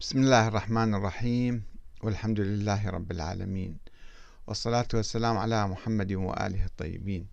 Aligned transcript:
بسم 0.00 0.18
الله 0.18 0.48
الرحمن 0.48 0.94
الرحيم 0.94 1.62
والحمد 2.02 2.40
لله 2.40 2.90
رب 2.90 3.10
العالمين 3.12 3.78
والصلاة 4.46 4.88
والسلام 4.94 5.38
على 5.38 5.68
محمد 5.68 6.12
وآله 6.12 6.64
الطيبين. 6.64 7.26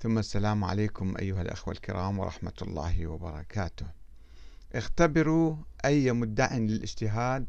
ثم 0.00 0.18
السلام 0.18 0.64
عليكم 0.64 1.14
أيها 1.18 1.42
الأخوة 1.42 1.74
الكرام 1.74 2.18
ورحمة 2.18 2.52
الله 2.62 3.06
وبركاته. 3.06 3.86
اختبروا 4.74 5.56
أي 5.84 6.12
مدع 6.12 6.56
للاجتهاد 6.56 7.46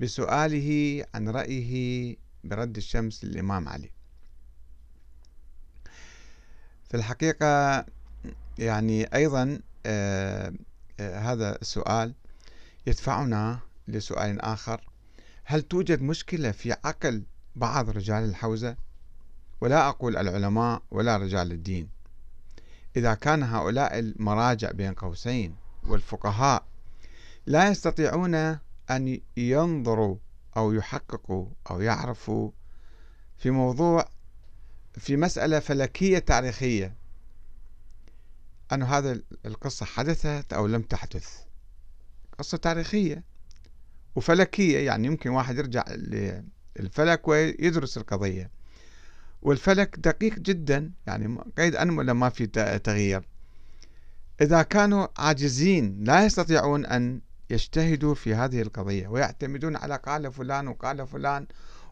بسؤاله 0.00 1.04
عن 1.14 1.28
رأيه 1.28 2.16
برد 2.44 2.76
الشمس 2.76 3.24
للإمام 3.24 3.68
علي. 3.68 3.90
في 6.88 6.96
الحقيقة 6.96 7.84
يعني 8.58 9.14
أيضا 9.14 9.60
آه 9.86 10.52
آه 11.00 11.18
هذا 11.18 11.58
السؤال 11.62 12.14
يدفعنا 12.86 13.67
لسؤال 13.88 14.40
آخر. 14.40 14.84
هل 15.44 15.62
توجد 15.62 16.02
مشكلة 16.02 16.50
في 16.50 16.72
عقل 16.72 17.22
بعض 17.56 17.90
رجال 17.90 18.24
الحوزة؟ 18.24 18.76
ولا 19.60 19.88
أقول 19.88 20.16
العلماء 20.16 20.82
ولا 20.90 21.16
رجال 21.16 21.52
الدين. 21.52 21.88
إذا 22.96 23.14
كان 23.14 23.42
هؤلاء 23.42 23.98
المراجع 23.98 24.70
بين 24.70 24.94
قوسين 24.94 25.56
والفقهاء 25.86 26.64
لا 27.46 27.68
يستطيعون 27.68 28.34
أن 28.90 29.20
ينظروا 29.36 30.16
أو 30.56 30.72
يحققوا 30.72 31.46
أو 31.70 31.80
يعرفوا 31.80 32.50
في 33.36 33.50
موضوع 33.50 34.08
في 34.92 35.16
مسألة 35.16 35.58
فلكية 35.58 36.18
تاريخية. 36.18 36.96
أن 38.72 38.82
هذا 38.82 39.20
القصة 39.46 39.86
حدثت 39.86 40.52
أو 40.52 40.66
لم 40.66 40.82
تحدث. 40.82 41.38
قصة 42.38 42.58
تاريخية. 42.58 43.24
وفلكية 44.18 44.78
يعني 44.78 45.06
يمكن 45.06 45.30
واحد 45.30 45.58
يرجع 45.58 45.84
للفلك 46.76 47.28
ويدرس 47.28 47.96
القضية. 47.96 48.50
والفلك 49.42 49.98
دقيق 49.98 50.38
جدا 50.38 50.90
يعني 51.06 51.38
قيد 51.58 51.76
أنملة 51.76 52.12
ما 52.12 52.28
في 52.28 52.46
تغيير. 52.84 53.22
إذا 54.40 54.62
كانوا 54.62 55.06
عاجزين 55.18 56.04
لا 56.04 56.24
يستطيعون 56.24 56.86
أن 56.86 57.20
يجتهدوا 57.50 58.14
في 58.14 58.34
هذه 58.34 58.62
القضية 58.62 59.08
ويعتمدون 59.08 59.76
على 59.76 59.96
قال 59.96 60.32
فلان 60.32 60.68
وقال 60.68 61.06
فلان 61.06 61.46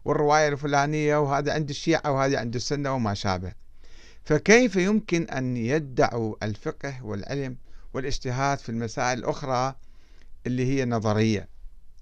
والرواية 0.05 0.49
الفلانية 0.49 1.17
وهذا 1.17 1.53
عند 1.53 1.71
الشيعة 1.71 2.13
وهذا 2.13 2.39
عند 2.39 2.55
السنة 2.55 2.95
وما 2.95 3.15
شابه. 3.15 3.53
فكيف 4.25 4.77
يمكن 4.77 5.23
أن 5.23 5.57
يدعوا 5.57 6.35
الفقه 6.43 7.05
والعلم 7.05 7.57
والاجتهاد 7.95 8.59
في 8.59 8.69
المسائل 8.69 9.19
الأخرى 9.19 9.75
اللي 10.47 10.67
هي 10.67 10.85
نظرية؟ 10.85 11.56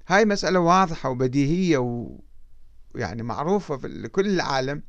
هاي 0.09 0.25
مسألة 0.25 0.61
واضحة 0.61 1.11
وبديهية 1.11 1.79
ويعني 2.95 3.23
معروفة 3.23 3.77
في 3.77 4.09
كل 4.09 4.27
العالم 4.27 4.83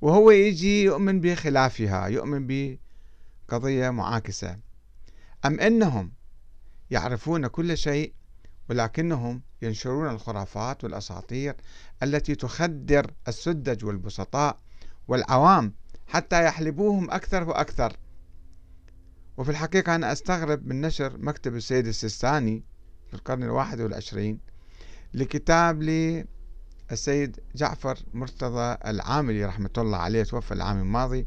وهو 0.00 0.30
يجي 0.30 0.82
يؤمن 0.82 1.20
بخلافها 1.20 2.06
يؤمن 2.06 2.46
بقضية 3.48 3.90
معاكسة. 3.90 4.56
أم 5.44 5.60
أنهم 5.60 6.12
يعرفون 6.90 7.46
كل 7.46 7.78
شيء 7.78 8.12
ولكنهم 8.70 9.42
ينشرون 9.62 10.10
الخرافات 10.10 10.84
والأساطير 10.84 11.56
التي 12.02 12.34
تخدر 12.34 13.10
السدج 13.28 13.84
والبسطاء 13.84 14.56
والعوام 15.08 15.74
حتى 16.06 16.44
يحلبوهم 16.44 17.10
أكثر 17.10 17.48
وأكثر. 17.48 17.96
وفي 19.36 19.50
الحقيقة 19.50 19.94
أنا 19.94 20.12
أستغرب 20.12 20.66
من 20.66 20.80
نشر 20.80 21.18
مكتب 21.18 21.56
السيد 21.56 21.86
السيستاني 21.86 22.64
في 23.10 23.16
القرن 23.16 23.42
الواحد 23.42 23.80
والعشرين 23.80 24.38
لكتاب 25.14 25.82
للسيد 25.82 27.40
جعفر 27.54 27.98
مرتضى 28.14 28.76
العاملي 28.86 29.44
رحمة 29.44 29.70
الله 29.78 29.98
عليه 29.98 30.22
توفى 30.22 30.54
العام 30.54 30.78
الماضي. 30.78 31.26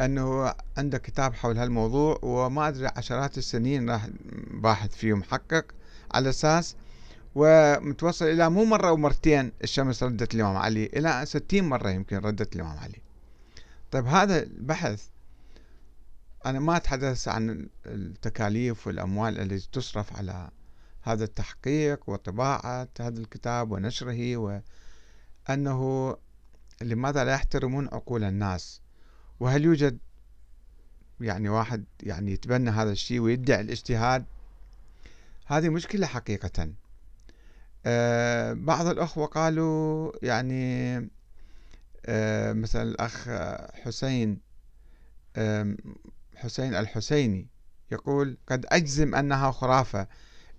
أنه 0.00 0.54
عنده 0.76 0.98
كتاب 0.98 1.34
حول 1.34 1.58
هالموضوع 1.58 2.18
وما 2.22 2.68
أدري 2.68 2.86
عشرات 2.86 3.38
السنين 3.38 3.90
راح 3.90 4.08
باحث 4.50 4.94
فيه 4.96 5.14
محقق 5.14 5.64
على 6.14 6.28
أساس 6.28 6.76
ومتوصل 7.34 8.24
إلى 8.24 8.50
مو 8.50 8.64
مرة 8.64 8.92
ومرتين 8.92 9.52
الشمس 9.64 10.02
ردت 10.02 10.34
الإمام 10.34 10.56
علي 10.56 10.86
إلى 10.86 11.22
ستين 11.26 11.68
مرة 11.68 11.90
يمكن 11.90 12.16
ردت 12.16 12.56
الإمام 12.56 12.78
علي. 12.78 12.98
طيب 13.90 14.06
هذا 14.06 14.42
البحث 14.42 15.08
أنا 16.46 16.60
ما 16.60 16.76
أتحدث 16.76 17.28
عن 17.28 17.68
التكاليف 17.86 18.86
والأموال 18.86 19.38
التي 19.38 19.68
تصرف 19.72 20.16
على 20.16 20.50
هذا 21.02 21.24
التحقيق 21.24 22.10
وطباعة 22.10 22.88
هذا 23.00 23.20
الكتاب 23.20 23.70
ونشره 23.70 24.36
وأنه 25.48 26.16
لماذا 26.82 27.24
لا 27.24 27.32
يحترمون 27.32 27.88
عقول 27.92 28.24
الناس؟ 28.24 28.80
وهل 29.40 29.64
يوجد 29.64 29.98
يعني 31.20 31.48
واحد 31.48 31.84
يعني 32.02 32.32
يتبنى 32.32 32.70
هذا 32.70 32.92
الشيء 32.92 33.20
ويدعي 33.20 33.60
الاجتهاد؟ 33.60 34.24
هذه 35.46 35.68
مشكلة 35.68 36.06
حقيقة. 36.06 36.72
أه 37.86 38.52
بعض 38.52 38.86
الأخوة 38.86 39.26
قالوا 39.26 40.12
يعني 40.22 40.96
أه 42.06 42.52
مثلا 42.52 42.82
الأخ 42.82 43.28
حسين 43.74 44.40
حسين 46.38 46.74
الحسيني 46.74 47.48
يقول 47.92 48.36
قد 48.46 48.66
أجزم 48.68 49.14
أنها 49.14 49.50
خرافة. 49.50 50.06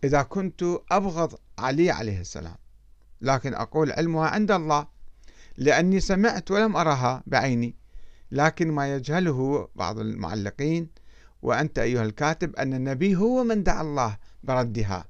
إذا 0.04 0.22
كنت 0.22 0.64
أبغض 0.92 1.40
علي 1.58 1.92
عليه 1.92 2.22
السلام 2.22 2.56
لكن 3.22 3.54
أقول 3.54 3.92
علمها 3.92 4.28
عند 4.28 4.52
الله 4.52 4.88
لأني 5.58 6.00
سمعت 6.00 6.52
ولم 6.52 6.78
أرها 6.78 7.24
بعيني. 7.28 7.76
لكن 8.32 8.72
ما 8.72 8.96
يجهله 8.96 9.70
بعض 9.76 10.00
المعلقين 10.00 10.90
وأنت 11.42 11.80
أيها 11.80 12.04
الكاتب 12.04 12.56
أن 12.56 12.74
النبي 12.74 13.16
هو 13.16 13.44
من 13.44 13.64
دعا 13.64 13.82
الله 13.82 14.18
بردها. 14.44 15.06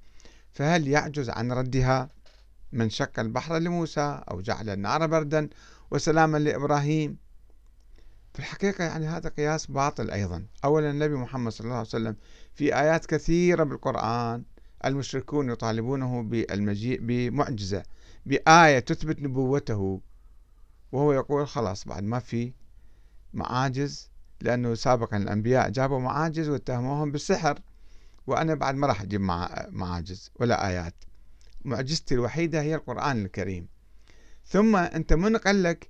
فهل 0.51 0.87
يعجز 0.87 1.29
عن 1.29 1.51
ردها؟ 1.51 2.09
من 2.71 2.89
شق 2.89 3.19
البحر 3.19 3.57
لموسى 3.57 4.23
أو 4.31 4.41
جعل 4.41 4.69
النار 4.69 5.07
بردا؟ 5.07 5.49
وسلاما 5.91 6.37
لإبراهيم. 6.37 7.17
في 8.33 8.39
الحقيقة 8.39 8.83
يعني 8.83 9.07
هذا 9.07 9.29
قياس 9.29 9.67
باطل 9.67 10.11
أيضا. 10.11 10.45
أولا 10.65 10.89
النبي 10.89 11.15
محمد 11.15 11.51
صلى 11.51 11.65
الله 11.65 11.77
عليه 11.77 11.87
وسلم 11.87 12.15
في 12.53 12.75
آيات 12.75 13.05
كثيرة 13.05 13.63
بالقرآن 13.63 14.43
المشركون 14.85 15.49
يطالبونه 15.49 16.23
بالمجيء 16.23 16.99
بمعجزة 17.01 17.83
بآية 18.25 18.79
تثبت 18.79 19.21
نبوته. 19.21 20.01
وهو 20.91 21.13
يقول 21.13 21.47
خلاص 21.47 21.87
بعد 21.87 22.03
ما 22.03 22.19
في 22.19 22.53
معاجز 23.33 24.09
لأنه 24.41 24.75
سابقا 24.75 25.17
الأنبياء 25.17 25.69
جابوا 25.69 25.99
معاجز 25.99 26.49
واتهموهم 26.49 27.11
بالسحر 27.11 27.59
وأنا 28.27 28.55
بعد 28.55 28.75
ما 28.75 28.87
راح 28.87 29.01
أجيب 29.01 29.21
معاجز 29.69 30.31
ولا 30.35 30.67
آيات. 30.67 30.93
معجزتي 31.65 32.15
الوحيدة 32.15 32.61
هي 32.61 32.75
القرآن 32.75 33.25
الكريم. 33.25 33.67
ثم 34.45 34.75
أنت 34.75 35.13
من 35.13 35.37
قال 35.37 35.63
لك 35.63 35.89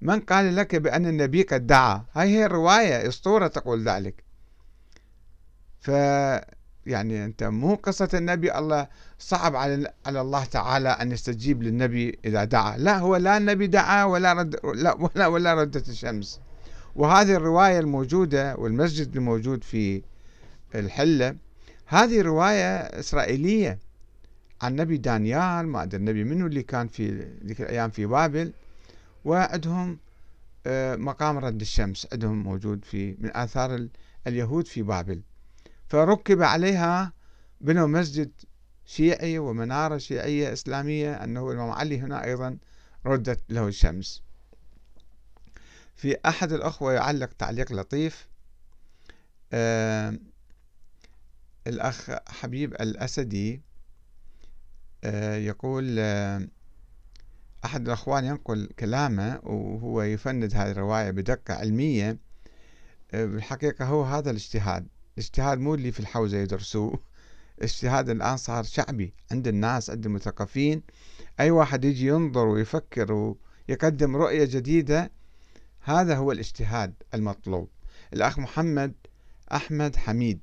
من 0.00 0.20
قال 0.20 0.56
لك 0.56 0.76
بأن 0.76 1.06
النبي 1.06 1.42
قد 1.42 1.66
دعا؟ 1.66 2.04
هاي 2.14 2.28
هي 2.28 2.46
الرواية 2.46 3.08
أسطورة 3.08 3.46
تقول 3.46 3.88
ذلك. 3.88 4.24
ف 5.80 5.88
يعني 6.86 7.24
أنت 7.24 7.44
مو 7.44 7.74
قصة 7.74 8.08
النبي 8.14 8.58
الله 8.58 8.88
صعب 9.18 9.56
على 9.56 9.92
على 10.06 10.20
الله 10.20 10.44
تعالى 10.44 10.88
أن 10.88 11.12
يستجيب 11.12 11.62
للنبي 11.62 12.18
إذا 12.24 12.44
دعا. 12.44 12.76
لا 12.76 12.98
هو 12.98 13.16
لا 13.16 13.36
النبي 13.36 13.66
دعا 13.66 14.04
ولا 14.04 14.32
رد 14.32 14.56
لا 14.74 14.94
ولا 14.94 15.26
ولا 15.26 15.54
ردت 15.54 15.88
الشمس. 15.88 16.40
وهذه 16.96 17.34
الرواية 17.34 17.78
الموجودة 17.78 18.56
والمسجد 18.56 19.16
الموجود 19.16 19.64
في 19.64 20.02
الحلة 20.74 21.36
هذه 21.86 22.22
رواية 22.22 22.76
إسرائيلية 22.76 23.78
عن 24.62 24.76
نبي 24.76 24.96
دانيال 24.96 25.66
ما 25.66 25.82
أدري 25.82 25.96
النبي 25.96 26.24
منه 26.24 26.46
اللي 26.46 26.62
كان 26.62 26.88
في 26.88 27.28
ذيك 27.46 27.60
الأيام 27.60 27.90
في 27.90 28.06
بابل. 28.06 28.52
وعندهم 29.24 29.98
آه، 30.66 30.96
مقام 30.96 31.38
رد 31.38 31.60
الشمس 31.60 32.06
عندهم 32.12 32.42
موجود 32.42 32.84
في 32.84 33.16
من 33.18 33.36
آثار 33.36 33.88
اليهود 34.26 34.66
في 34.66 34.82
بابل. 34.82 35.22
فركب 35.88 36.42
عليها 36.42 37.12
بنوا 37.60 37.86
مسجد 37.86 38.32
شيعي 38.84 39.38
ومنارة 39.38 39.98
شيعية 39.98 40.52
إسلامية 40.52 41.14
أنه 41.24 41.50
الإمام 41.50 41.70
علي 41.70 42.00
هنا 42.00 42.24
أيضا 42.24 42.58
ردت 43.06 43.40
له 43.48 43.68
الشمس. 43.68 44.22
في 45.96 46.16
أحد 46.26 46.52
الأخوة 46.52 46.92
يعلق 46.92 47.32
تعليق 47.32 47.72
لطيف 47.72 48.28
آه 49.52 50.18
الأخ 51.66 52.10
حبيب 52.28 52.72
الأسدي 52.74 53.62
آه 55.04 55.36
يقول 55.36 55.96
آه 55.98 56.48
أحد 57.64 57.86
الأخوان 57.86 58.24
ينقل 58.24 58.68
كلامه 58.78 59.40
وهو 59.42 60.02
يفند 60.02 60.54
هذه 60.54 60.70
الرواية 60.70 61.10
بدقة 61.10 61.54
علمية 61.54 62.18
آه، 63.12 63.24
بالحقيقة 63.24 63.84
هو 63.84 64.02
هذا 64.02 64.30
الاجتهاد. 64.30 64.86
الاجتهاد 65.18 65.58
مو 65.58 65.74
اللي 65.74 65.92
في 65.92 66.00
الحوزة 66.00 66.38
يدرسوه. 66.38 66.98
اجتهاد 67.62 68.10
الآن 68.10 68.36
صار 68.36 68.64
شعبي 68.64 69.14
عند 69.32 69.48
الناس 69.48 69.90
عند 69.90 70.06
المثقفين. 70.06 70.82
أي 71.40 71.50
واحد 71.50 71.84
يجي 71.84 72.06
ينظر 72.06 72.46
ويفكر 72.46 73.36
ويقدم 73.68 74.16
رؤية 74.16 74.44
جديدة 74.44 75.10
هذا 75.80 76.16
هو 76.16 76.32
الاجتهاد 76.32 76.94
المطلوب. 77.14 77.68
الأخ 78.12 78.38
محمد 78.38 78.92
أحمد 79.52 79.96
حميد 79.96 80.40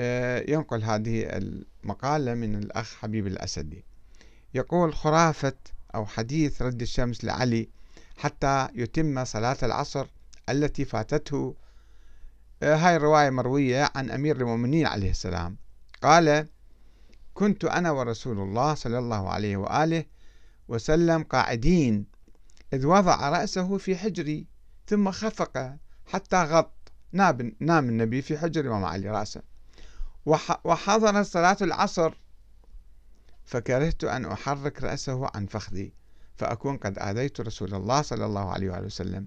آه، 0.00 0.44
ينقل 0.48 0.82
هذه 0.82 1.22
المقالة 1.22 2.34
من 2.34 2.54
الأخ 2.56 2.94
حبيب 2.94 3.26
الأسدي. 3.26 3.84
يقول 4.54 4.94
خرافة 4.94 5.52
أو 5.94 6.06
حديث 6.06 6.62
رد 6.62 6.82
الشمس 6.82 7.24
لعلي 7.24 7.68
حتى 8.16 8.68
يتم 8.74 9.24
صلاة 9.24 9.56
العصر 9.62 10.06
التي 10.48 10.84
فاتته. 10.84 11.54
آه، 12.62 12.76
هاي 12.76 12.96
الرواية 12.96 13.30
مروية 13.30 13.90
عن 13.94 14.10
أمير 14.10 14.36
المؤمنين 14.36 14.86
عليه 14.86 15.10
السلام. 15.10 15.56
قال 16.02 16.48
كنت 17.34 17.64
أنا 17.64 17.90
ورسول 17.90 18.38
الله 18.38 18.74
صلى 18.74 18.98
الله 18.98 19.30
عليه 19.30 19.56
وآله 19.56 20.04
وسلم 20.68 21.22
قاعدين 21.22 22.06
إذ 22.72 22.86
وضع 22.86 23.28
رأسه 23.28 23.78
في 23.78 23.96
حجري 23.96 24.46
ثم 24.86 25.10
خفق 25.10 25.76
حتى 26.06 26.42
غط. 26.42 26.74
نام, 27.12 27.88
النبي 27.88 28.22
في 28.22 28.38
حجر 28.38 28.60
الإمام 28.60 28.84
علي 28.84 29.10
رأسه. 29.10 29.42
وحضرت 30.64 31.26
صلاة 31.26 31.56
العصر 31.62 32.14
فكرهت 33.48 34.04
أن 34.04 34.24
أحرك 34.24 34.82
رأسه 34.82 35.30
عن 35.34 35.46
فخذي 35.46 35.92
فأكون 36.36 36.76
قد 36.76 36.98
آذيت 36.98 37.40
رسول 37.40 37.74
الله 37.74 38.02
صلى 38.02 38.26
الله 38.26 38.50
عليه 38.50 38.70
وآله 38.70 38.86
وسلم. 38.86 39.26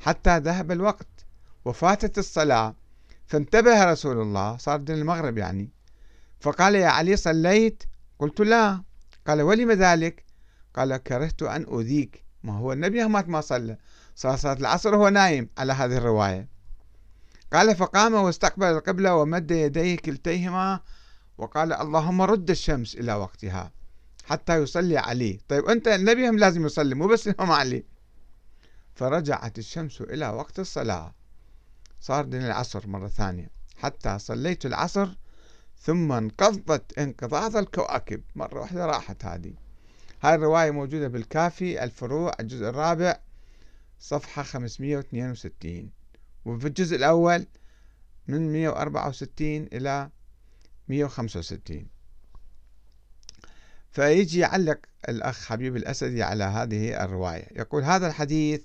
حتى 0.00 0.38
ذهب 0.38 0.72
الوقت 0.72 1.26
وفاتت 1.64 2.18
الصلاة 2.18 2.74
فانتبه 3.26 3.84
رسول 3.84 4.20
الله 4.20 4.56
صار 4.56 4.80
دين 4.80 4.96
المغرب 4.96 5.38
يعني. 5.38 5.70
فقال 6.40 6.74
يا 6.74 6.88
علي 6.88 7.16
صليت؟ 7.16 7.82
قلت 8.18 8.40
لا. 8.40 8.82
قال 9.26 9.42
ولم 9.42 9.72
ذلك؟ 9.72 10.24
قال 10.74 10.96
كرهت 10.96 11.42
أن 11.42 11.66
أذيك. 11.78 12.24
ما 12.42 12.58
هو 12.58 12.72
النبي 12.72 13.04
مات 13.04 13.28
ما 13.28 13.40
صلى؟ 13.40 13.76
صار 14.14 14.36
صلاة 14.36 14.52
العصر 14.52 14.94
وهو 14.94 15.08
نايم 15.08 15.48
على 15.58 15.72
هذه 15.72 15.96
الرواية. 15.96 16.48
قال 17.52 17.76
فقام 17.76 18.14
واستقبل 18.14 18.66
القبلة 18.66 19.14
ومد 19.14 19.50
يديه 19.50 19.96
كلتيهما 19.96 20.80
وقال 21.42 21.72
اللهم 21.72 22.22
رد 22.22 22.50
الشمس 22.50 22.94
إلى 22.94 23.14
وقتها 23.14 23.72
حتى 24.24 24.62
يصلي 24.62 24.98
علي. 24.98 25.40
طيب 25.48 25.64
أنت 25.64 25.88
النبي 25.88 26.28
هم 26.28 26.38
لازم 26.38 26.66
يصلي 26.66 26.94
مو 26.94 27.06
بس 27.06 27.28
الإمام 27.28 27.52
علي. 27.52 27.84
فرجعت 28.94 29.58
الشمس 29.58 30.00
إلى 30.00 30.28
وقت 30.28 30.58
الصلاة. 30.58 31.14
صار 32.00 32.24
دين 32.24 32.42
العصر 32.46 32.86
مرة 32.86 33.08
ثانية. 33.08 33.50
حتى 33.76 34.18
صليت 34.18 34.66
العصر 34.66 35.08
ثم 35.80 36.12
انقضت 36.12 36.98
انقضاض 36.98 37.56
الكواكب. 37.56 38.22
مرة 38.34 38.60
واحدة 38.60 38.86
راحت 38.86 39.24
هذه. 39.24 39.54
هاي 40.22 40.34
الرواية 40.34 40.70
موجودة 40.70 41.08
بالكافي 41.08 41.84
الفروع 41.84 42.32
الجزء 42.40 42.68
الرابع 42.68 43.20
صفحة 44.00 44.42
562 44.42 45.90
وفي 46.44 46.66
الجزء 46.66 46.96
الأول 46.96 47.46
من 48.28 48.52
164 48.52 49.68
إلى 49.72 50.10
165 50.88 51.86
فيجي 53.92 54.38
يعلق 54.38 54.78
الأخ 55.08 55.46
حبيب 55.46 55.76
الأسدي 55.76 56.22
على 56.22 56.44
هذه 56.44 57.04
الرواية. 57.04 57.46
يقول 57.52 57.82
هذا 57.82 58.06
الحديث 58.06 58.62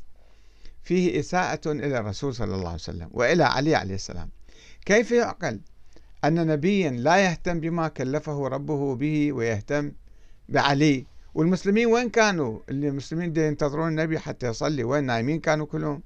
فيه 0.83 1.19
إساءة 1.19 1.71
إلى 1.71 1.97
الرسول 1.99 2.35
صلى 2.35 2.55
الله 2.55 2.67
عليه 2.67 2.75
وسلم 2.75 3.09
وإلى 3.11 3.43
علي 3.43 3.75
عليه 3.75 3.95
السلام. 3.95 4.29
كيف 4.85 5.11
يعقل 5.11 5.59
أن 6.25 6.47
نبيا 6.47 6.89
لا 6.89 7.17
يهتم 7.17 7.59
بما 7.59 7.87
كلفه 7.87 8.47
ربه 8.47 8.95
به 8.95 9.33
ويهتم 9.33 9.91
بعلي؟ 10.49 11.05
والمسلمين 11.33 11.87
وين 11.87 12.09
كانوا؟ 12.09 12.59
اللي 12.69 12.87
المسلمين 12.87 13.37
ينتظرون 13.37 13.87
النبي 13.87 14.19
حتى 14.19 14.47
يصلي. 14.47 14.83
وين 14.83 15.03
نايمين 15.03 15.39
كانوا 15.39 15.65
كلهم؟ 15.65 16.03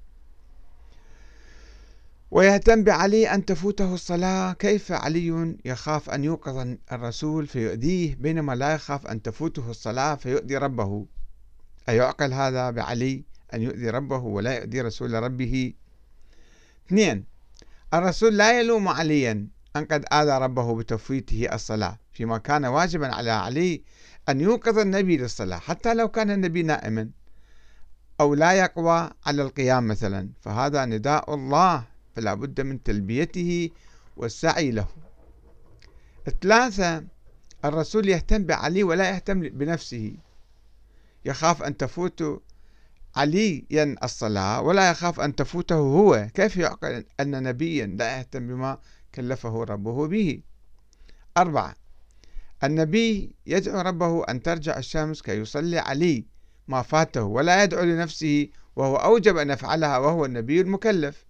ويهتم 2.31 2.83
بعلي 2.83 3.33
أن 3.33 3.45
تفوته 3.45 3.93
الصلاة. 3.93 4.53
كيف 4.53 4.91
علي 4.91 5.55
يخاف 5.65 6.09
أن 6.09 6.23
يوقظ 6.23 6.75
الرسول 6.91 7.47
فيؤذيه 7.47 8.15
بينما 8.15 8.55
لا 8.55 8.73
يخاف 8.73 9.07
أن 9.07 9.21
تفوته 9.21 9.69
الصلاة 9.69 10.15
فيؤذي 10.15 10.57
ربه؟ 10.57 11.05
أيعقل 11.89 12.33
هذا 12.33 12.69
بعلي 12.69 13.23
أن 13.53 13.61
يؤذي 13.61 13.89
ربه 13.89 14.17
ولا 14.17 14.57
يؤذي 14.57 14.81
رسول 14.81 15.13
ربه؟ 15.13 15.73
اثنين 16.87 17.25
الرسول 17.93 18.37
لا 18.37 18.59
يلوم 18.59 18.87
عليا 18.87 19.47
أن 19.75 19.85
قد 19.85 20.05
آذى 20.13 20.37
ربه 20.37 20.75
بتفويته 20.75 21.47
الصلاة 21.53 21.99
فيما 22.13 22.37
كان 22.37 22.65
واجبا 22.65 23.15
على 23.15 23.31
علي 23.31 23.81
أن 24.29 24.41
يوقظ 24.41 24.79
النبي 24.79 25.17
للصلاة 25.17 25.57
حتى 25.57 25.93
لو 25.93 26.07
كان 26.07 26.31
النبي 26.31 26.63
نائما 26.63 27.09
أو 28.21 28.33
لا 28.33 28.51
يقوى 28.51 29.09
على 29.25 29.41
القيام 29.41 29.87
مثلا 29.87 30.29
فهذا 30.41 30.85
نداء 30.85 31.33
الله 31.33 31.90
فلا 32.15 32.33
بد 32.33 32.61
من 32.61 32.83
تلبيته 32.83 33.69
والسعي 34.17 34.71
له. 34.71 34.87
ثلاثة 36.41 37.03
الرسول 37.65 38.09
يهتم 38.09 38.43
بعلي 38.43 38.83
ولا 38.83 39.09
يهتم 39.09 39.39
بنفسه. 39.39 40.13
يخاف 41.25 41.63
أن 41.63 41.77
تفوت 41.77 42.41
عليا 43.15 43.95
الصلاة 44.03 44.61
ولا 44.61 44.91
يخاف 44.91 45.19
أن 45.19 45.35
تفوته 45.35 45.75
هو. 45.75 46.27
كيف 46.33 46.57
يعقل 46.57 47.05
أن 47.19 47.43
نبيا 47.43 47.85
لا 47.85 48.17
يهتم 48.17 48.47
بما 48.47 48.77
كلفه 49.15 49.63
ربه 49.63 50.07
به؟ 50.07 50.41
أربعة 51.37 51.75
النبي 52.63 53.35
يدعو 53.45 53.81
ربه 53.81 54.23
أن 54.23 54.43
ترجع 54.43 54.77
الشمس 54.77 55.21
كي 55.21 55.31
يصلي 55.31 55.79
علي 55.79 56.25
ما 56.67 56.81
فاته 56.81 57.23
ولا 57.23 57.63
يدعو 57.63 57.83
لنفسه 57.83 58.47
وهو 58.75 58.95
أوجب 58.95 59.37
أن 59.37 59.49
يفعلها 59.49 59.97
وهو 59.97 60.25
النبي 60.25 60.61
المكلف. 60.61 61.25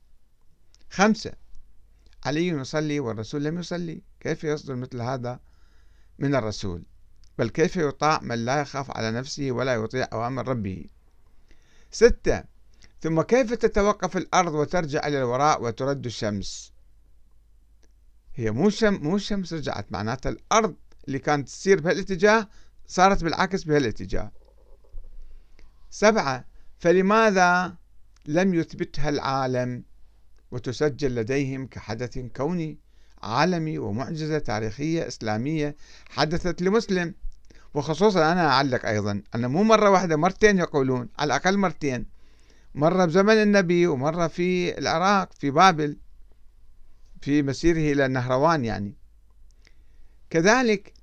خمسة. 0.92 1.32
علي 2.26 2.48
يصلي 2.48 3.00
والرسول 3.00 3.44
لم 3.44 3.60
يصلي. 3.60 4.02
كيف 4.20 4.44
يصدر 4.44 4.76
مثل 4.76 5.02
هذا 5.02 5.40
من 6.20 6.36
الرسول؟ 6.36 6.84
بل 7.38 7.50
كيف 7.50 7.76
يطاع 7.76 8.20
من 8.22 8.46
لا 8.46 8.62
يخاف 8.62 8.92
على 8.92 9.12
نفسه 9.12 9.52
ولا 9.52 9.74
يطيع 9.74 10.08
أوامر 10.14 10.48
ربه؟ 10.48 10.86
ستة. 11.92 12.44
ثم 13.02 13.22
كيف 13.22 13.54
تتوقف 13.54 14.18
الأرض 14.18 14.54
وترجع 14.54 15.08
إلى 15.08 15.18
الوراء 15.18 15.64
وترد 15.64 16.06
الشمس؟ 16.06 16.74
هي 18.36 18.52
مو 18.52 18.70
شم 18.70 18.94
مو 18.94 19.16
الشمس 19.16 19.54
رجعت 19.54 19.92
معناتها 19.92 20.30
الأرض 20.30 20.76
اللي 21.08 21.20
كانت 21.20 21.48
تسير 21.48 21.82
بهالاتجاه 21.82 22.50
صارت 22.88 23.24
بالعكس 23.24 23.64
بهالاتجاه. 23.64 24.32
سبعة. 25.90 26.46
فلماذا 26.80 27.76
لم 28.26 28.54
يثبتها 28.54 29.10
العالم؟ 29.10 29.84
وتسجل 30.52 31.16
لديهم 31.16 31.68
كحدث 31.68 32.18
كوني 32.18 32.78
عالمي 33.24 33.78
ومعجزة 33.78 34.40
تاريخية 34.40 35.08
إسلامية 35.08 35.76
حدثت 36.10 36.62
لمسلم. 36.62 37.14
وخصوصا 37.74 38.32
أنا 38.32 38.48
أعلق 38.48 38.86
أيضا 38.86 39.22
أن 39.36 39.46
مو 39.46 39.64
مرة 39.64 39.90
واحدة 39.90 40.16
مرتين 40.16 40.58
يقولون 40.58 41.10
على 41.20 41.28
الأقل 41.28 41.58
مرتين. 41.58 42.06
مرة 42.76 43.06
بزمن 43.06 43.34
النبي 43.34 43.88
ومرة 43.88 44.28
في 44.28 44.78
العراق 44.78 45.34
في 45.34 45.52
بابل 45.52 45.98
في 47.22 47.44
مسيره 47.44 47.94
إلى 47.94 48.06
النهروان 48.06 48.66
يعني. 48.66 48.96
كذلك 50.30 50.94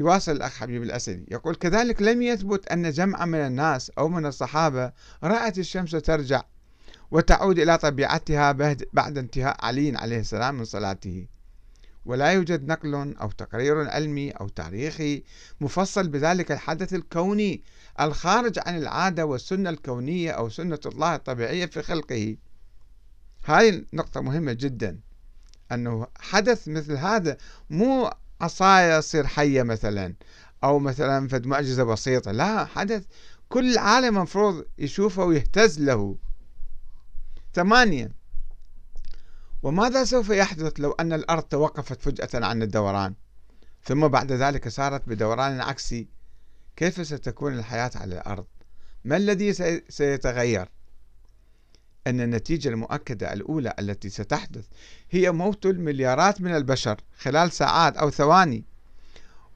يواصل 0.00 0.32
الأخ 0.32 0.56
حبيب 0.56 0.82
الأسدي 0.82 1.26
يقول 1.30 1.54
كذلك 1.54 2.02
لم 2.02 2.22
يثبت 2.22 2.68
أن 2.68 2.90
جمع 2.90 3.24
من 3.24 3.38
الناس 3.38 3.90
أو 3.90 4.08
من 4.08 4.26
الصحابة 4.26 4.92
رأت 5.22 5.58
الشمس 5.58 5.90
ترجع 5.90 6.42
وتعود 7.10 7.58
إلى 7.58 7.78
طبيعتها 7.78 8.52
بعد 8.92 9.18
انتهاء 9.18 9.64
علي 9.64 9.96
عليه 9.96 10.20
السلام 10.20 10.54
من 10.54 10.64
صلاته. 10.64 11.26
ولا 12.04 12.32
يوجد 12.32 12.66
نقل 12.66 13.14
أو 13.20 13.30
تقرير 13.30 13.90
علمي 13.90 14.30
أو 14.30 14.48
تاريخي 14.48 15.22
مفصل 15.60 16.08
بذلك 16.08 16.52
الحدث 16.52 16.94
الكوني 16.94 17.62
الخارج 18.00 18.58
عن 18.66 18.76
العادة 18.76 19.26
والسنة 19.26 19.70
الكونية 19.70 20.30
أو 20.30 20.48
سنة 20.48 20.80
الله 20.86 21.14
الطبيعية 21.14 21.66
في 21.66 21.82
خلقه. 21.82 22.36
هاي 23.44 23.86
نقطة 23.92 24.20
مهمة 24.20 24.52
جدا 24.52 25.00
أنه 25.72 26.06
حدث 26.18 26.68
مثل 26.68 26.96
هذا 26.96 27.36
مو 27.70 28.10
عصاية 28.40 29.00
تصير 29.00 29.26
حية 29.26 29.62
مثلا 29.62 30.14
أو 30.64 30.78
مثلا 30.78 31.28
فد 31.28 31.46
معجزة 31.46 31.84
بسيطة 31.84 32.32
لا 32.32 32.64
حدث 32.64 33.04
كل 33.48 33.72
العالم 33.72 34.14
مفروض 34.18 34.64
يشوفه 34.78 35.24
ويهتز 35.24 35.80
له. 35.80 36.16
ثمانية. 37.54 38.12
وماذا 39.62 40.04
سوف 40.04 40.28
يحدث 40.30 40.80
لو 40.80 40.92
أن 40.92 41.12
الأرض 41.12 41.42
توقفت 41.42 42.02
فجأة 42.02 42.46
عن 42.46 42.62
الدوران؟ 42.62 43.14
ثم 43.84 44.08
بعد 44.08 44.32
ذلك 44.32 44.68
صارت 44.68 45.08
بدوران 45.08 45.60
عكسي. 45.60 46.08
كيف 46.76 47.06
ستكون 47.06 47.58
الحياة 47.58 47.90
على 47.94 48.14
الأرض؟ 48.14 48.46
ما 49.04 49.16
الذي 49.16 49.52
سيتغير؟ 49.88 50.68
أن 52.06 52.20
النتيجة 52.20 52.68
المؤكدة 52.68 53.32
الأولى 53.32 53.74
التي 53.78 54.08
ستحدث 54.08 54.66
هي 55.10 55.30
موت 55.30 55.66
المليارات 55.66 56.40
من 56.40 56.56
البشر 56.56 57.00
خلال 57.18 57.52
ساعات 57.52 57.96
أو 57.96 58.10
ثواني. 58.10 58.64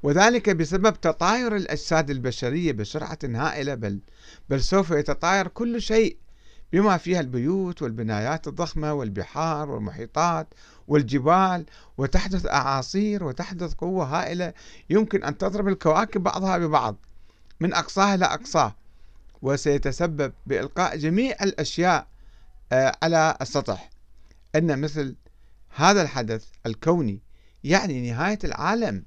وذلك 0.03 0.51
بسبب 0.51 1.01
تطاير 1.01 1.57
الأجساد 1.57 2.11
البشرية 2.11 2.73
بسرعة 2.73 3.19
هائلة 3.25 3.75
بل 3.75 4.01
بل 4.49 4.61
سوف 4.61 4.91
يتطاير 4.91 5.49
كل 5.49 5.83
شيء. 5.83 6.17
بما 6.75 6.97
فيها 6.97 7.21
البيوت 7.21 7.83
والبنايات 7.83 8.49
الضخمة 8.49 8.93
والبحار 8.93 9.71
والمحيطات 9.71 10.47
والجبال 10.89 11.67
وتحدث 11.99 12.47
أعاصير 12.47 13.25
وتحدث 13.25 13.75
قوة 13.75 14.05
هائلة 14.05 14.53
يمكن 14.91 15.25
أن 15.25 15.39
تضرب 15.39 15.69
الكواكب 15.69 16.23
بعضها 16.23 16.59
ببعض 16.59 16.97
من 17.61 17.75
أقصاها 17.75 18.15
إلى 18.15 18.25
أقصاه. 18.25 18.75
وسيتسبب 19.43 20.33
بإلقاء 20.47 20.97
جميع 20.97 21.37
الأشياء 21.43 22.07
آه، 22.73 22.93
على 23.03 23.37
السطح. 23.41 23.91
أن 24.55 24.81
مثل 24.81 25.17
هذا 25.75 26.03
الحدث 26.03 26.47
الكوني 26.67 27.21
يعني 27.65 28.11
نهاية 28.11 28.39
العالم 28.45 29.05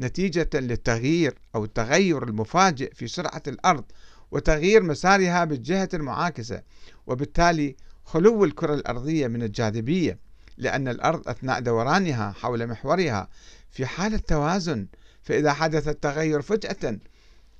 نتيجة 0.00 0.50
للتغيير 0.54 1.38
أو 1.54 1.64
التغير 1.64 2.22
المفاجئ 2.22 2.94
في 2.94 3.08
سرعة 3.08 3.42
الأرض 3.46 3.84
وتغيير 4.30 4.82
مسارها 4.82 5.44
بالجهة 5.44 5.88
المعاكسة 5.94 6.62
وبالتالي 7.06 7.76
خلو 8.04 8.44
الكرة 8.44 8.74
الأرضية 8.74 9.26
من 9.26 9.42
الجاذبية 9.42 10.18
لأن 10.56 10.88
الأرض 10.88 11.28
أثناء 11.28 11.60
دورانها 11.60 12.32
حول 12.32 12.66
محورها 12.66 13.28
في 13.70 13.86
حالة 13.86 14.18
توازن 14.18 14.86
فإذا 15.22 15.52
حدث 15.52 15.88
التغير 15.88 16.42
فجأة 16.42 16.98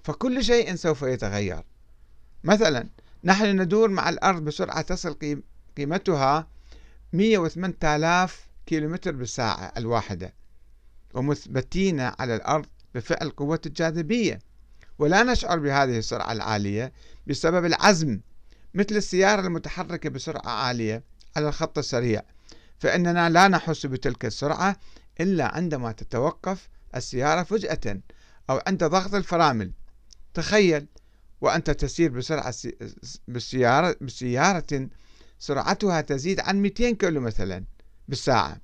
فكل 0.04 0.44
شيء 0.44 0.74
سوف 0.74 1.02
يتغير. 1.02 1.62
مثلا 2.44 2.88
نحن 3.24 3.60
ندور 3.60 3.88
مع 3.88 4.08
الأرض 4.08 4.44
بسرعة 4.44 4.80
تصل 4.80 5.16
قيمتها 5.76 6.48
108 7.12 7.74
آلاف 7.84 8.48
كيلومتر 8.66 9.12
بالساعة 9.12 9.72
الواحدة 9.76 10.34
ومثبتين 11.14 12.00
على 12.00 12.36
الأرض 12.36 12.66
بفعل 12.94 13.30
قوة 13.30 13.60
الجاذبية. 13.66 14.38
ولا 14.98 15.22
نشعر 15.22 15.58
بهذه 15.58 15.98
السرعة 15.98 16.32
العالية 16.32 16.92
بسبب 17.26 17.64
العزم 17.64 18.20
مثل 18.74 18.96
السيارة 18.96 19.40
المتحركة 19.40 20.10
بسرعة 20.10 20.50
عالية 20.50 21.02
على 21.36 21.48
الخط 21.48 21.78
السريع. 21.78 22.22
فإننا 22.78 23.30
لا 23.30 23.48
نحس 23.48 23.86
بتلك 23.86 24.24
السرعة 24.24 24.76
إلا 25.20 25.54
عندما 25.56 25.92
تتوقف 25.92 26.68
السيارة 26.96 27.42
فجأة 27.42 28.00
أو 28.50 28.60
عند 28.66 28.84
ضغط 28.84 29.14
الفرامل. 29.14 29.72
تخيل 30.34 30.86
وأنت 31.40 31.70
تسير 31.70 32.10
بسرعة 32.10 32.54
بالسيارة, 33.28 33.96
بسيارة 34.00 34.88
سرعتها 35.38 36.00
تزيد 36.00 36.40
عن 36.40 36.62
200 36.62 36.90
كيلو 36.90 37.20
مثلا 37.20 37.64
بالساعة. 38.08 38.60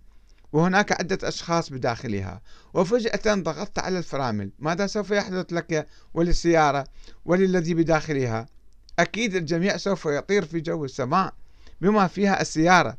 وهناك 0.54 0.92
عدة 0.92 1.28
أشخاص 1.28 1.70
بداخلها. 1.70 2.42
وفجأة 2.74 3.34
ضغطت 3.34 3.78
على 3.78 3.98
الفرامل. 3.98 4.50
ماذا 4.58 4.86
سوف 4.86 5.10
يحدث 5.10 5.52
لك 5.52 5.88
وللسيارة 6.14 6.84
وللذي 7.24 7.74
بداخلها؟ 7.74 8.46
أكيد 8.98 9.34
الجميع 9.34 9.76
سوف 9.76 10.06
يطير 10.06 10.44
في 10.44 10.60
جو 10.60 10.84
السماء 10.84 11.34
بما 11.80 12.06
فيها 12.06 12.40
السيارة. 12.40 12.96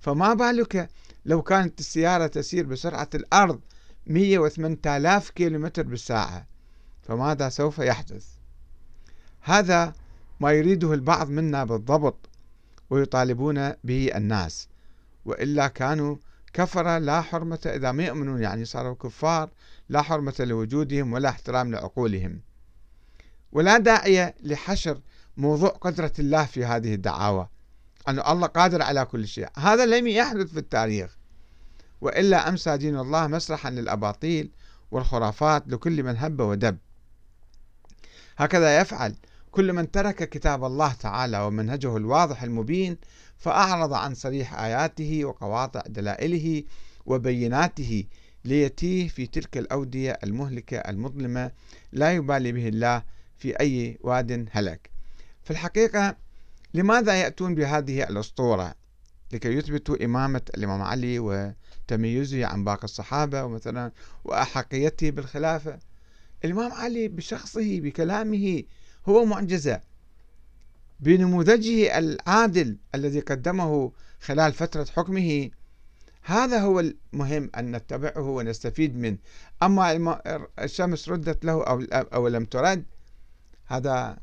فما 0.00 0.34
بالك 0.34 0.88
لو 1.26 1.42
كانت 1.42 1.80
السيارة 1.80 2.26
تسير 2.26 2.66
بسرعة 2.66 3.10
الأرض 3.14 3.60
108 4.06 4.96
آلاف 4.96 5.30
كيلومتر 5.30 5.82
بالساعة؟ 5.82 6.46
فماذا 7.02 7.48
سوف 7.48 7.78
يحدث؟ 7.78 8.26
هذا 9.40 9.92
ما 10.40 10.52
يريده 10.52 10.94
البعض 10.94 11.30
منا 11.30 11.64
بالضبط 11.64 12.28
ويطالبون 12.90 13.72
به 13.84 14.10
الناس. 14.16 14.68
وإلا 15.24 15.68
كانوا 15.68 16.16
كفر 16.56 16.98
لا 16.98 17.20
حرمة 17.20 17.58
إذا 17.66 17.92
ما 17.92 18.04
يؤمنون 18.04 18.42
يعني 18.42 18.64
صاروا 18.64 18.94
كفار 18.94 19.50
لا 19.88 20.02
حرمة 20.02 20.34
لوجودهم 20.40 21.12
ولا 21.12 21.28
احترام 21.28 21.72
لعقولهم. 21.72 22.40
ولا 23.52 23.78
داعي 23.78 24.34
لحشر 24.40 25.00
موضوع 25.36 25.68
قدرة 25.68 26.12
الله 26.18 26.44
في 26.44 26.64
هذه 26.64 26.94
الدعاوى 26.94 27.48
أن 28.08 28.18
الله 28.18 28.46
قادر 28.46 28.82
على 28.82 29.04
كل 29.04 29.28
شيء. 29.28 29.48
هذا 29.58 29.86
لم 29.86 30.06
يحدث 30.06 30.52
في 30.52 30.58
التاريخ 30.58 31.16
وإلا 32.00 32.48
أمسى 32.48 32.76
دين 32.76 32.98
الله 32.98 33.26
مسرحا 33.26 33.70
للأباطيل 33.70 34.50
والخرافات 34.90 35.68
لكل 35.68 36.02
من 36.02 36.16
هب 36.16 36.40
ودب. 36.40 36.78
هكذا 38.36 38.80
يفعل 38.80 39.14
كل 39.50 39.72
من 39.72 39.90
ترك 39.90 40.28
كتاب 40.28 40.64
الله 40.64 40.92
تعالى 40.92 41.40
ومنهجه 41.40 41.96
الواضح 41.96 42.42
المبين 42.42 42.96
فأعرض 43.38 43.92
عن 43.92 44.14
صريح 44.14 44.54
آياته 44.54 45.24
وقواطع 45.24 45.82
دلائله 45.86 46.62
وبيناته 47.06 48.04
ليتيه 48.44 49.08
في 49.08 49.26
تلك 49.26 49.58
الأودية 49.58 50.18
المهلكة 50.24 50.76
المظلمة 50.76 51.50
لا 51.92 52.12
يبالي 52.12 52.52
به 52.52 52.68
الله 52.68 53.02
في 53.38 53.60
أي 53.60 53.98
واد 54.00 54.48
هلك. 54.50 54.90
في 55.44 55.50
الحقيقة 55.50 56.16
لماذا 56.74 57.14
يأتون 57.14 57.54
بهذه 57.54 58.04
الأسطورة؟ 58.04 58.74
لكي 59.32 59.48
يثبتوا 59.48 60.04
إمامة 60.04 60.42
الإمام 60.54 60.82
علي 60.82 61.18
وتميزه 61.18 62.46
عن 62.46 62.64
باقي 62.64 62.84
الصحابة 62.84 63.44
ومثلا 63.44 63.92
وأحقيته 64.24 65.10
بالخلافة. 65.10 65.78
الإمام 66.44 66.72
علي 66.72 67.08
بشخصه 67.08 67.80
بكلامه 67.80 68.62
هو 69.08 69.24
معجزة. 69.24 69.80
بنموذجه 71.00 71.98
العادل 71.98 72.76
الذي 72.94 73.20
قدمه 73.20 73.92
خلال 74.20 74.52
فترة 74.52 74.84
حكمه. 74.84 75.50
هذا 76.22 76.58
هو 76.60 76.80
المهم 76.80 77.50
أن 77.58 77.76
نتبعه 77.76 78.20
ونستفيد 78.30 78.96
منه. 78.96 79.18
أما 79.62 80.20
الشمس 80.58 81.08
ردت 81.08 81.44
له 81.44 81.64
أو, 81.64 81.82
أو 81.92 82.28
لم 82.28 82.44
ترد 82.44 82.84
هذا 83.66 84.18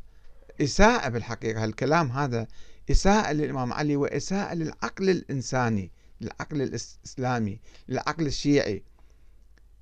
إساءة 0.62 1.10
بالحقيقة. 1.10 1.64
الكلام 1.66 2.12
هذا 2.12 2.48
إساءة 2.92 3.32
للإمام 3.32 3.74
علي 3.74 3.96
وإساءة 3.96 4.54
للعقل 4.54 5.10
الإنساني 5.10 5.92
للعقل 6.22 6.62
الإسلامي 6.62 7.60
للعقل 7.90 8.28
الشيعي. 8.28 8.84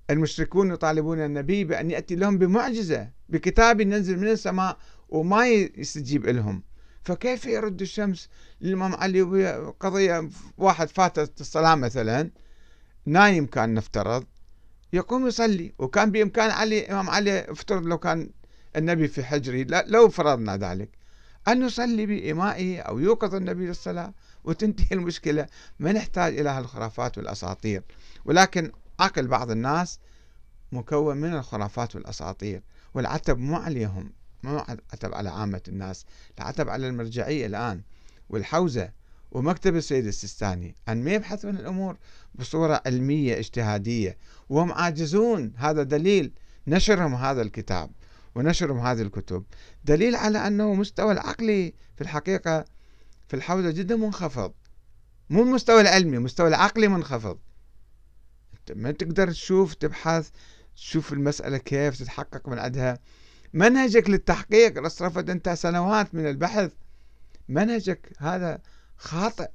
المشركون 0.10 0.72
يطالبون 0.72 1.20
النبي 1.20 1.64
بأن 1.64 1.92
يأتي 1.92 2.16
لهم 2.16 2.38
بمعجزة 2.38 3.10
بكتاب 3.30 3.82
ينزل 3.82 4.18
من 4.20 4.28
السماء 4.28 4.78
وما 5.10 5.48
يستجيب 5.48 6.26
لهم. 6.26 6.64
فكيف 7.04 7.46
يرد 7.46 7.82
الشمس 7.82 8.30
للإمام 8.62 8.96
علي 8.96 9.22
وهي 9.22 9.74
قضية 9.80 10.30
واحد 10.58 10.90
فاتت 10.90 11.42
الصلاة 11.42 11.76
مثلا 11.76 12.30
نايم 13.06 13.46
كان 13.46 13.74
نفترض 13.74 14.26
يقوم 14.94 15.28
يصلي. 15.28 15.74
وكان 15.80 16.12
بإمكان 16.12 16.52
علي 16.52 16.92
إمام 16.92 17.10
علي 17.10 17.52
افترض 17.52 17.86
لو 17.86 17.98
كان 17.98 18.30
النبي 18.76 19.08
في 19.08 19.24
حجري 19.24 19.64
لو 19.64 20.10
فرضنا 20.10 20.58
ذلك. 20.58 20.90
أن 21.48 21.62
يصلي 21.62 22.06
بإمائه 22.06 22.80
أو 22.80 23.00
يوقظ 23.00 23.36
النبي 23.36 23.68
للصلاة 23.68 24.14
وتنتهي 24.44 24.88
المشكلة 24.92 25.48
ما 25.80 25.92
نحتاج 25.92 26.40
إلى 26.40 26.50
هالخرافات 26.50 27.18
والأساطير. 27.18 27.84
ولكن 28.26 28.72
عقل 29.00 29.28
بعض 29.28 29.52
الناس 29.52 30.00
مكون 30.72 31.18
من 31.18 31.34
الخرافات 31.34 31.96
والأساطير 31.96 32.62
والعتب 32.94 33.38
مو 33.38 33.56
عليهم. 33.56 34.14
مو 34.44 34.58
عتب 34.94 35.14
على 35.14 35.30
عامة 35.30 35.62
الناس 35.68 36.06
العتب 36.38 36.70
على 36.70 36.88
المرجعية 36.88 37.46
الآن 37.46 37.82
والحوزة 38.30 38.92
ومكتب 39.32 39.76
السيد 39.76 40.08
السيستاني. 40.08 40.76
أن 40.90 41.04
ما 41.04 41.12
يبحثون 41.12 41.58
الأمور 41.58 41.98
بصورة 42.36 42.82
علمية 42.86 43.40
اجتهادية. 43.40 44.18
وهم 44.50 44.72
عاجزون 44.72 45.54
هذا 45.58 45.84
دليل 45.84 46.32
نشرهم 46.68 47.16
هذا 47.16 47.42
الكتاب 47.42 47.92
ونشرهم 48.36 48.80
هذه 48.80 49.02
الكتب. 49.02 49.44
دليل 49.86 50.16
على 50.16 50.48
أنه 50.48 50.74
مستوى 50.74 51.12
العقلي 51.12 51.74
في 51.96 52.02
الحقيقة 52.02 52.66
في 53.28 53.36
الحوزة 53.36 53.72
جدا 53.72 53.96
منخفض. 53.96 54.54
مو 55.30 55.44
المستوى 55.44 55.82
العلمي 55.82 56.18
مستوى 56.18 56.48
العقلي 56.48 56.88
منخفض. 56.88 57.40
ما 58.76 58.92
تقدر 58.92 59.32
تشوف 59.32 59.74
تبحث 59.74 60.30
تشوف 60.76 61.14
المسألة 61.14 61.58
كيف 61.58 61.98
تتحقق 61.98 62.50
من 62.50 62.60
عندها. 62.60 63.00
منهجك 63.54 64.10
للتحقيق 64.10 64.86
أصرفت 64.86 65.30
أنت 65.30 65.50
سنوات 65.50 66.16
من 66.16 66.28
البحث. 66.28 66.72
منهجك 67.50 68.12
هذا 68.18 68.60
خاطئ. 68.98 69.50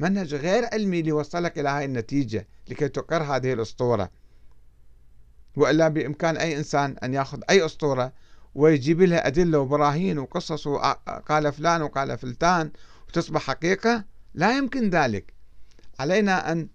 منهج 0.00 0.34
غير 0.34 0.64
علمي 0.72 1.02
ليوصلك 1.02 1.58
إلى 1.58 1.68
هذه 1.68 1.84
النتيجة 1.84 2.46
لكي 2.68 2.88
تقر 2.88 3.22
هذه 3.22 3.52
الأسطورة. 3.52 4.10
وإلا 5.56 5.88
بإمكان 5.88 6.36
أي 6.36 6.56
إنسان 6.56 6.96
أن 7.02 7.14
يأخذ 7.14 7.40
أي 7.50 7.64
أسطورة 7.64 8.12
ويجيب 8.54 9.02
لها 9.02 9.26
أدلة 9.26 9.58
وبراهين 9.58 10.18
وقصص 10.18 10.66
وقال 10.66 11.52
فلان 11.52 11.82
وقال 11.82 12.18
فلتان 12.18 12.70
وتصبح 13.08 13.42
حقيقة 13.42 14.04
لا 14.34 14.56
يمكن 14.56 14.90
ذلك. 14.90 15.32
علينا 16.00 16.52
أن 16.52 16.68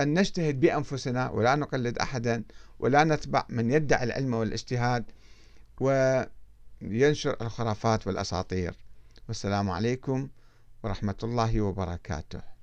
أن 0.00 0.18
نجتهد 0.18 0.60
بأنفسنا 0.60 1.30
ولا 1.30 1.54
نقلد 1.54 1.98
أحدا 1.98 2.42
ولا 2.78 3.04
نتبع 3.04 3.44
من 3.48 3.70
يدعي 3.70 4.04
العلم 4.04 4.34
والاجتهاد 4.34 5.04
وينشر 5.80 7.36
الخرافات 7.40 8.06
والأساطير. 8.06 8.74
والسلام 9.28 9.70
عليكم 9.70 10.28
ورحمة 10.82 11.14
الله 11.22 11.60
وبركاته. 11.60 12.57